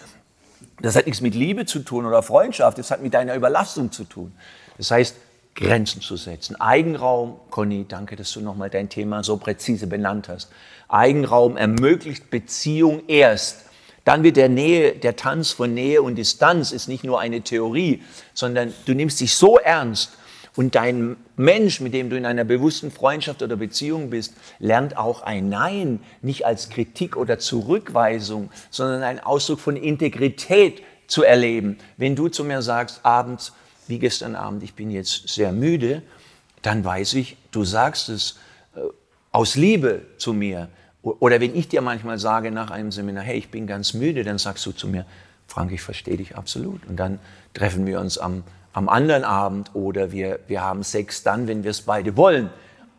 Das 0.81 0.97
hat 0.97 1.04
nichts 1.04 1.21
mit 1.21 1.35
Liebe 1.35 1.66
zu 1.66 1.81
tun 1.81 2.07
oder 2.07 2.23
Freundschaft, 2.23 2.78
das 2.78 2.90
hat 2.90 3.02
mit 3.02 3.12
deiner 3.12 3.35
Überlastung 3.35 3.93
zu 3.93 4.04
tun. 4.04 4.33
Das 4.78 4.90
heißt, 4.90 5.16
Grenzen 5.54 6.00
zu 6.00 6.16
setzen. 6.16 6.61
Eigenraum, 6.61 7.37
Conny, 7.50 7.85
danke, 7.87 8.16
dass 8.16 8.33
du 8.33 8.40
nochmal 8.40 8.71
dein 8.71 8.88
Thema 8.88 9.23
so 9.23 9.37
präzise 9.37 9.87
benannt 9.87 10.28
hast. 10.28 10.50
Eigenraum 10.88 11.57
ermöglicht 11.57 12.31
Beziehung 12.31 13.02
erst, 13.07 13.63
dann 14.04 14.23
wird 14.23 14.37
der 14.37 14.49
Nähe, 14.49 14.92
der 14.92 15.16
Tanz 15.16 15.50
von 15.50 15.73
Nähe 15.73 16.02
und 16.02 16.16
Distanz 16.16 16.73
ist 16.73 16.88
nicht 16.88 17.04
nur 17.04 17.20
eine 17.20 17.40
Theorie, 17.40 18.02
sondern 18.34 18.75
du 18.84 18.94
nimmst 18.94 19.20
dich 19.20 19.34
so 19.34 19.58
ernst 19.58 20.12
und 20.56 20.75
dein 20.76 21.16
Mensch, 21.37 21.80
mit 21.80 21.94
dem 21.94 22.11
du 22.11 22.16
in 22.16 22.26
einer 22.26 22.44
bewussten 22.44 22.90
Freundschaft 22.90 23.42
oder 23.42 23.56
Beziehung 23.56 24.11
bist, 24.11 24.34
lernt 24.61 24.96
auch 24.96 25.23
ein 25.23 25.49
Nein 25.49 26.00
nicht 26.23 26.46
als 26.46 26.68
Kritik 26.68 27.16
oder 27.16 27.38
Zurückweisung, 27.38 28.50
sondern 28.70 29.02
ein 29.02 29.18
Ausdruck 29.18 29.58
von 29.58 29.76
Integrität 29.76 30.82
zu 31.08 31.25
erleben. 31.25 31.78
Wenn 31.96 32.14
du 32.14 32.28
zu 32.28 32.44
mir 32.44 32.62
sagst, 32.62 33.00
abends, 33.04 33.52
wie 33.88 33.99
gestern 33.99 34.37
Abend, 34.37 34.62
ich 34.62 34.75
bin 34.75 34.90
jetzt 34.90 35.28
sehr 35.28 35.50
müde, 35.50 36.02
dann 36.62 36.84
weiß 36.84 37.14
ich, 37.14 37.37
du 37.50 37.64
sagst 37.64 38.08
es 38.08 38.38
äh, 38.76 38.80
aus 39.32 39.56
Liebe 39.56 40.02
zu 40.18 40.32
mir. 40.32 40.68
Oder 41.04 41.40
wenn 41.40 41.54
ich 41.54 41.68
dir 41.68 41.82
manchmal 41.82 42.18
sage 42.18 42.50
nach 42.50 42.70
einem 42.70 42.90
Seminar, 42.90 43.25
hey, 43.25 43.37
ich 43.37 43.50
bin 43.50 43.66
ganz 43.66 43.92
müde, 43.92 44.25
dann 44.25 44.38
sagst 44.38 44.64
du 44.64 44.73
zu 44.73 44.88
mir, 44.88 45.04
Frank, 45.46 45.70
ich 45.70 45.82
verstehe 45.82 46.16
dich 46.16 46.37
absolut. 46.37 46.87
Und 46.87 46.96
dann 46.96 47.18
treffen 47.52 47.87
wir 47.87 48.00
uns 48.00 48.16
am, 48.16 48.42
am 48.73 48.88
anderen 48.88 49.23
Abend 49.23 49.75
oder 49.75 50.12
wir, 50.12 50.40
wir 50.46 50.62
haben 50.62 50.82
Sex 50.82 51.23
dann, 51.23 51.46
wenn 51.46 51.62
wir 51.62 51.73
es 51.73 51.82
beide 51.82 52.16
wollen. 52.16 52.49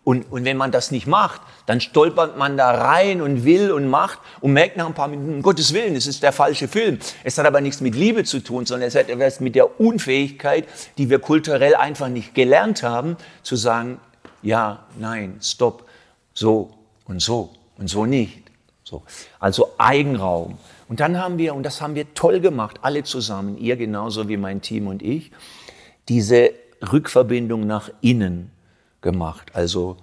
Und, 0.03 0.31
und 0.31 0.45
wenn 0.45 0.55
man 0.55 0.71
das 0.71 0.91
nicht 0.91 1.07
macht, 1.07 1.41
dann 1.65 1.81
stolpert 1.81 2.37
man 2.37 2.57
da 2.57 2.69
rein 2.69 3.23
und 3.23 3.43
will 3.43 3.71
und 3.71 3.89
macht 3.89 4.19
und 4.39 4.53
merkt 4.53 4.77
nach 4.77 4.85
ein 4.85 4.93
paar 4.93 5.07
Minuten, 5.07 5.37
um 5.37 5.41
Gottes 5.41 5.73
Willen, 5.73 5.95
es 5.95 6.05
ist 6.05 6.21
der 6.21 6.31
falsche 6.31 6.67
Film. 6.67 6.99
Es 7.23 7.39
hat 7.39 7.47
aber 7.47 7.59
nichts 7.59 7.81
mit 7.81 7.95
Liebe 7.95 8.23
zu 8.23 8.39
tun, 8.39 8.67
sondern 8.67 8.87
es 8.87 8.93
hat 8.93 9.09
etwas 9.09 9.39
mit 9.39 9.55
der 9.55 9.79
Unfähigkeit, 9.79 10.67
die 10.99 11.09
wir 11.09 11.17
kulturell 11.17 11.73
einfach 11.73 12.09
nicht 12.09 12.35
gelernt 12.35 12.83
haben, 12.83 13.17
zu 13.41 13.55
sagen, 13.55 13.99
ja, 14.43 14.85
nein, 14.99 15.39
stopp, 15.41 15.89
so 16.35 16.69
und 17.05 17.19
so 17.19 17.54
und 17.77 17.89
so 17.89 18.05
nicht. 18.05 18.43
So. 18.83 19.03
Also 19.39 19.69
Eigenraum. 19.77 20.57
Und 20.87 20.99
dann 20.99 21.19
haben 21.19 21.37
wir, 21.37 21.55
und 21.55 21.63
das 21.63 21.81
haben 21.81 21.95
wir 21.95 22.13
toll 22.13 22.39
gemacht, 22.39 22.79
alle 22.83 23.03
zusammen, 23.03 23.57
ihr 23.57 23.75
genauso 23.75 24.29
wie 24.29 24.37
mein 24.37 24.61
Team 24.61 24.87
und 24.87 25.01
ich, 25.01 25.31
diese 26.07 26.51
Rückverbindung 26.91 27.65
nach 27.65 27.89
innen 28.01 28.51
gemacht. 29.01 29.51
Also 29.53 29.97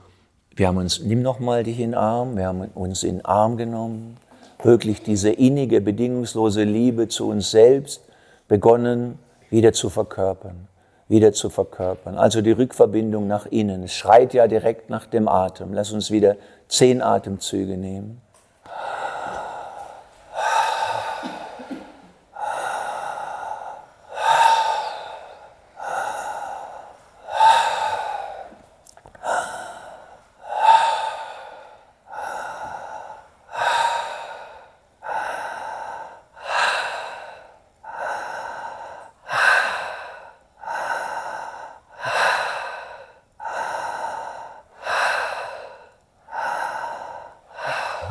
wir 0.56 0.68
haben 0.68 0.78
uns, 0.78 1.00
nimm 1.00 1.22
noch 1.22 1.38
mal 1.38 1.62
dich 1.62 1.78
in 1.78 1.92
den 1.92 1.94
Arm, 1.94 2.36
wir 2.36 2.46
haben 2.46 2.62
uns 2.74 3.04
in 3.04 3.18
den 3.18 3.24
Arm 3.24 3.56
genommen, 3.56 4.16
wirklich 4.62 5.02
diese 5.02 5.30
innige, 5.30 5.80
bedingungslose 5.80 6.64
Liebe 6.64 7.08
zu 7.08 7.28
uns 7.28 7.50
selbst 7.50 8.02
begonnen 8.48 9.18
wieder 9.50 9.72
zu 9.72 9.90
verkörpern, 9.90 10.68
wieder 11.08 11.32
zu 11.32 11.50
verkörpern. 11.50 12.16
Also 12.16 12.40
die 12.42 12.52
Rückverbindung 12.52 13.26
nach 13.26 13.46
innen. 13.46 13.84
Es 13.84 13.94
schreit 13.94 14.34
ja 14.34 14.46
direkt 14.46 14.90
nach 14.90 15.06
dem 15.06 15.28
Atem. 15.28 15.72
Lass 15.72 15.92
uns 15.92 16.10
wieder 16.10 16.36
zehn 16.72 17.02
Atemzüge 17.02 17.76
nehmen. 17.76 18.22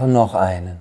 Noch 0.08 0.36
einen. 0.36 0.80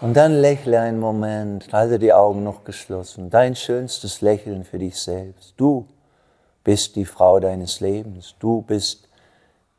Und 0.00 0.14
dann 0.14 0.40
lächle 0.40 0.80
einen 0.80 0.98
Moment, 0.98 1.70
halte 1.72 1.98
die 1.98 2.12
Augen 2.12 2.42
noch 2.42 2.64
geschlossen. 2.64 3.28
Dein 3.28 3.54
schönstes 3.54 4.22
Lächeln 4.22 4.64
für 4.64 4.78
dich 4.78 4.98
selbst. 4.98 5.54
Du 5.58 5.86
bist 6.64 6.96
die 6.96 7.04
Frau 7.04 7.38
deines 7.38 7.80
Lebens. 7.80 8.34
Du 8.38 8.62
bist 8.62 9.08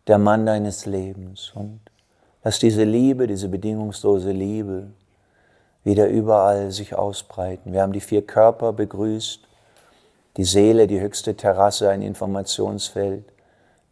der 0.06 0.20
Mann 0.20 0.46
deines 0.46 0.86
Lebens. 0.86 1.52
Und 1.56 1.80
lass 2.44 2.60
diese 2.60 2.84
Liebe, 2.84 3.26
diese 3.26 3.50
bedingungslose 3.50 4.32
Liebe 4.32 4.88
wieder 5.84 6.08
überall 6.08 6.72
sich 6.72 6.94
ausbreiten. 6.94 7.74
Wir 7.74 7.82
haben 7.82 7.94
die 7.94 8.02
vier 8.02 8.26
Körper 8.26 8.74
begrüßt. 8.74 9.40
Die 10.38 10.44
Seele, 10.44 10.86
die 10.86 11.02
höchste 11.02 11.36
Terrasse, 11.36 11.90
ein 11.90 12.04
Informationsfeld. 12.04 13.26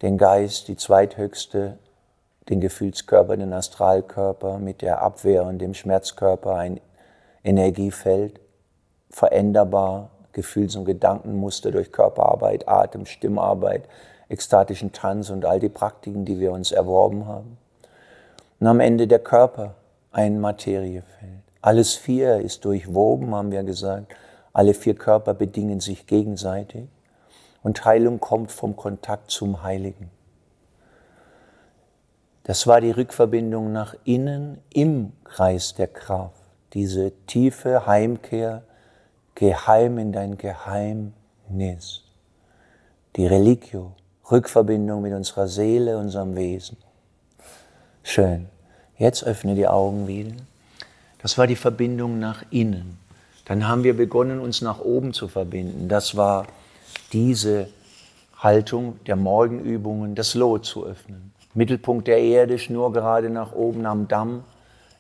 Den 0.04 0.18
Geist, 0.18 0.68
die 0.68 0.78
zweithöchste 0.78 1.80
den 2.50 2.62
Gefühlskörper, 2.62 3.38
den 3.38 3.54
Astralkörper 3.54 4.58
mit 4.58 4.82
der 4.82 5.02
Abwehr 5.02 5.44
und 5.46 5.60
dem 5.60 5.74
Schmerzkörper 5.74 6.56
ein 6.56 6.80
Energiefeld, 7.44 8.40
veränderbar, 9.10 10.10
Gefühls- 10.32 10.76
und 10.76 10.86
Gedankenmuster 10.86 11.72
durch 11.72 11.92
Körperarbeit, 11.92 12.68
Atem, 12.68 13.06
Stimmarbeit, 13.06 13.84
ekstatischen 14.30 14.92
Tanz 14.92 15.30
und 15.30 15.46
all 15.46 15.60
die 15.60 15.70
Praktiken, 15.70 16.26
die 16.26 16.40
wir 16.40 16.52
uns 16.52 16.72
erworben 16.72 17.28
haben. 17.28 17.58
Und 18.60 18.68
am 18.68 18.80
Ende 18.80 19.08
der 19.08 19.20
Körper 19.20 19.76
ein 20.12 20.40
Materiefeld. 20.40 21.42
Alles 21.62 21.96
vier 21.96 22.38
ist 22.38 22.64
durchwoben, 22.66 23.34
haben 23.34 23.52
wir 23.52 23.64
gesagt. 23.64 24.14
Alle 24.54 24.74
vier 24.74 24.96
Körper 24.96 25.34
bedingen 25.34 25.80
sich 25.80 26.08
gegenseitig. 26.08 26.88
Und 27.64 27.84
Heilung 27.86 28.20
kommt 28.20 28.52
vom 28.52 28.76
Kontakt 28.76 29.32
zum 29.32 29.64
Heiligen. 29.64 30.10
Das 32.50 32.66
war 32.66 32.82
die 32.82 32.90
Rückverbindung 32.90 33.72
nach 33.72 33.94
innen 34.06 34.58
im 34.74 35.12
Kreis 35.24 35.76
der 35.76 35.86
Kraft. 35.86 36.42
Diese 36.74 37.12
tiefe 37.28 37.86
Heimkehr, 37.86 38.64
geheim 39.36 40.00
in 40.00 40.12
dein 40.12 40.36
Geheimnis. 40.36 42.02
Die 43.16 43.28
Religio, 43.28 43.92
Rückverbindung 44.32 45.04
mit 45.04 45.14
unserer 45.14 45.48
Seele, 45.48 46.00
unserem 46.00 46.36
Wesen. 46.36 46.78
Schön. 48.02 48.48
Jetzt 48.98 49.24
öffne 49.24 49.54
die 49.54 49.68
Augen 49.68 50.08
wieder. 50.08 50.34
Das 51.22 51.38
war 51.38 51.46
die 51.46 51.56
Verbindung 51.56 52.18
nach 52.18 52.44
innen. 52.50 52.98
Dann 53.46 53.68
haben 53.68 53.84
wir 53.84 53.96
begonnen, 53.96 54.40
uns 54.40 54.64
nach 54.64 54.80
oben 54.80 55.14
zu 55.14 55.28
verbinden. 55.28 55.88
Das 55.88 56.18
war 56.18 56.48
diese 57.14 57.70
Haltung 58.38 59.00
der 59.06 59.18
Morgenübungen, 59.18 60.16
das 60.16 60.34
Lot 60.34 60.66
zu 60.66 60.88
öffnen. 60.88 61.32
Mittelpunkt 61.54 62.08
der 62.08 62.20
Erde, 62.20 62.60
schnurgerade 62.60 63.30
nach 63.30 63.54
oben 63.54 63.86
am 63.86 64.08
Damm, 64.08 64.44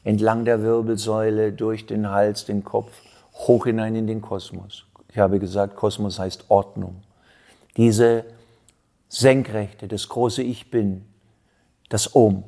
entlang 0.03 0.45
der 0.45 0.61
Wirbelsäule, 0.61 1.53
durch 1.53 1.85
den 1.85 2.09
Hals, 2.09 2.45
den 2.45 2.63
Kopf, 2.63 2.91
hoch 3.33 3.65
hinein 3.65 3.95
in 3.95 4.07
den 4.07 4.21
Kosmos. 4.21 4.85
Ich 5.11 5.17
habe 5.17 5.39
gesagt, 5.39 5.75
Kosmos 5.75 6.19
heißt 6.19 6.45
Ordnung. 6.49 7.03
Diese 7.77 8.25
Senkrechte, 9.07 9.87
das 9.87 10.09
große 10.09 10.43
Ich 10.43 10.71
Bin, 10.71 11.05
das 11.89 12.15
Om. 12.15 12.43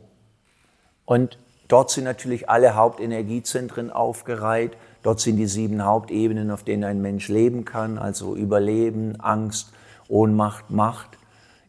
Und 1.05 1.37
dort 1.67 1.89
sind 1.89 2.03
natürlich 2.03 2.49
alle 2.49 2.75
Hauptenergiezentren 2.75 3.91
aufgereiht. 3.91 4.77
Dort 5.03 5.19
sind 5.19 5.37
die 5.37 5.47
sieben 5.47 5.83
Hauptebenen, 5.83 6.51
auf 6.51 6.63
denen 6.63 6.83
ein 6.83 7.01
Mensch 7.01 7.29
leben 7.29 7.65
kann, 7.65 7.97
also 7.97 8.35
Überleben, 8.35 9.19
Angst, 9.19 9.73
Ohnmacht, 10.07 10.69
Macht, 10.69 11.17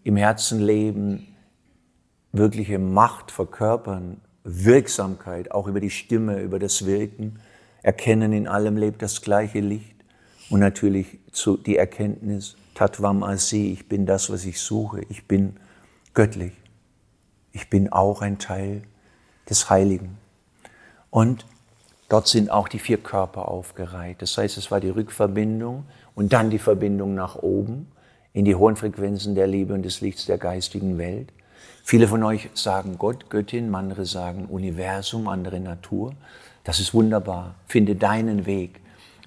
im 0.04 0.16
Herzen 0.16 0.60
leben, 0.60 1.31
wirkliche 2.32 2.78
Macht 2.78 3.30
verkörpern, 3.30 4.20
Wirksamkeit, 4.44 5.52
auch 5.52 5.68
über 5.68 5.80
die 5.80 5.90
Stimme, 5.90 6.40
über 6.40 6.58
das 6.58 6.86
Wirken, 6.86 7.38
erkennen, 7.82 8.32
in 8.32 8.48
allem 8.48 8.76
lebt 8.76 9.02
das 9.02 9.22
gleiche 9.22 9.60
Licht 9.60 9.94
und 10.50 10.60
natürlich 10.60 11.18
zu, 11.30 11.56
die 11.56 11.76
Erkenntnis, 11.76 12.56
Tatvam 12.74 13.22
Asi, 13.22 13.72
ich 13.72 13.88
bin 13.88 14.06
das, 14.06 14.30
was 14.30 14.44
ich 14.44 14.60
suche, 14.60 15.02
ich 15.08 15.26
bin 15.28 15.56
göttlich, 16.14 16.52
ich 17.52 17.68
bin 17.68 17.92
auch 17.92 18.22
ein 18.22 18.38
Teil 18.38 18.82
des 19.48 19.68
Heiligen. 19.68 20.16
Und 21.10 21.46
dort 22.08 22.26
sind 22.26 22.50
auch 22.50 22.68
die 22.68 22.78
vier 22.78 22.98
Körper 22.98 23.48
aufgereiht. 23.48 24.22
Das 24.22 24.36
heißt, 24.38 24.56
es 24.56 24.70
war 24.70 24.80
die 24.80 24.88
Rückverbindung 24.88 25.84
und 26.14 26.32
dann 26.32 26.48
die 26.50 26.58
Verbindung 26.58 27.14
nach 27.14 27.36
oben 27.36 27.88
in 28.32 28.46
die 28.46 28.54
hohen 28.54 28.76
Frequenzen 28.76 29.34
der 29.34 29.46
Liebe 29.46 29.74
und 29.74 29.82
des 29.82 30.00
Lichts 30.00 30.24
der 30.24 30.38
geistigen 30.38 30.96
Welt. 30.96 31.32
Viele 31.84 32.08
von 32.08 32.22
euch 32.22 32.48
sagen 32.54 32.96
Gott, 32.96 33.28
Göttin, 33.28 33.74
andere 33.74 34.06
sagen 34.06 34.46
Universum, 34.46 35.28
andere 35.28 35.60
Natur. 35.60 36.14
Das 36.64 36.78
ist 36.78 36.94
wunderbar. 36.94 37.56
Finde 37.66 37.96
deinen 37.96 38.46
Weg 38.46 38.80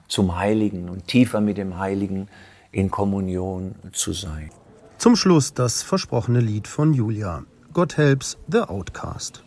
zum 0.08 0.38
Heiligen 0.38 0.90
und 0.90 1.08
tiefer 1.08 1.42
mit 1.42 1.58
dem 1.58 1.78
Heiligen 1.78 2.28
in 2.72 2.90
Kommunion 2.90 3.76
zu 3.92 4.14
sein. 4.14 4.50
Zum 4.98 5.16
Schluss 5.16 5.54
das 5.54 5.84
versprochene 5.84 6.40
Lied 6.40 6.68
von 6.68 6.94
Julia. 6.94 7.44
God 7.74 7.98
helps 7.98 8.38
the 8.48 8.60
outcast. 8.60 9.44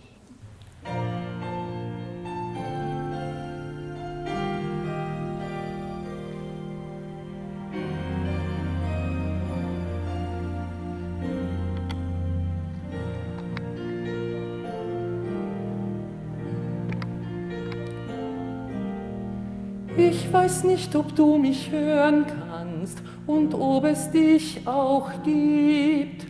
Ich 20.28 20.34
weiß 20.34 20.64
nicht, 20.64 20.94
ob 20.94 21.16
du 21.16 21.38
mich 21.38 21.70
hören 21.70 22.26
kannst 22.26 23.02
und 23.26 23.54
ob 23.54 23.84
es 23.84 24.10
dich 24.10 24.60
auch 24.66 25.10
gibt. 25.24 26.26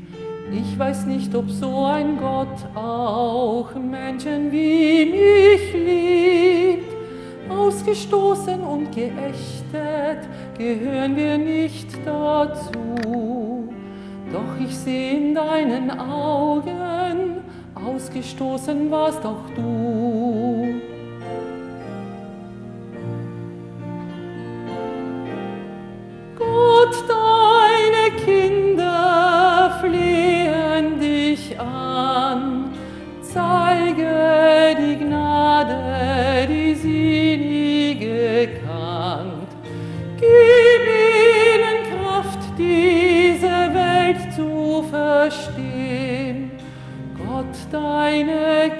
Ich 0.52 0.78
weiß 0.78 1.06
nicht, 1.06 1.34
ob 1.34 1.50
so 1.50 1.84
ein 1.84 2.16
Gott 2.16 2.76
auch 2.76 3.74
Menschen 3.74 4.52
wie 4.52 5.04
mich 5.04 5.72
liebt. 5.74 6.92
Ausgestoßen 7.50 8.60
und 8.60 8.92
geächtet 8.92 10.28
gehören 10.56 11.16
wir 11.16 11.36
nicht 11.36 11.88
dazu. 12.06 13.68
Doch 14.32 14.64
ich 14.64 14.78
seh 14.78 15.16
in 15.16 15.34
deinen 15.34 15.90
Augen, 15.98 17.42
ausgestoßen 17.74 18.92
warst 18.92 19.26
auch 19.26 19.50
du. 19.56 20.57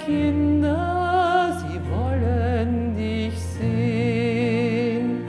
Kinder, 0.09 1.53
sie 1.61 1.79
wollen 1.93 2.97
dich 2.97 3.39
sehen. 3.39 5.29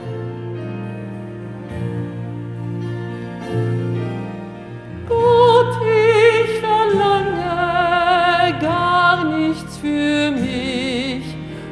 Gott, 5.06 5.76
ich 5.84 6.52
verlange 6.62 8.58
gar 8.62 9.26
nichts 9.26 9.78
für 9.80 10.32
mich, 10.32 11.26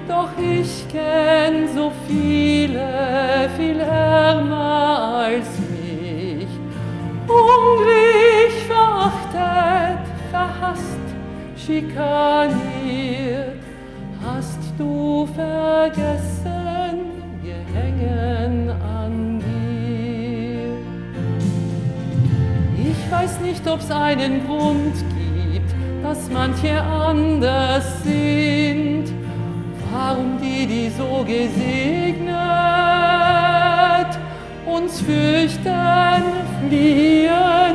doch 0.10 0.32
ich 0.38 0.86
kenn 0.92 1.70
so 1.74 1.94
viele, 2.10 3.50
viel 3.56 3.80
ärmer 3.80 5.28
als 5.28 5.48
mich. 5.72 6.50
Hungrig, 7.26 8.52
verachtet, 8.68 10.04
verhasst, 10.30 11.08
schikaniert. 11.56 12.37
es 23.88 23.92
einen 23.92 24.46
Grund 24.46 24.96
gibt, 25.16 25.74
dass 26.04 26.30
manche 26.30 26.82
anders 26.82 28.04
sind, 28.04 29.06
warum 29.92 30.40
die, 30.42 30.66
die 30.68 30.90
so 30.90 31.24
gesegnet 31.24 32.36
uns 34.66 35.02
fürchten, 35.02 36.24
fliehen. 36.68 37.67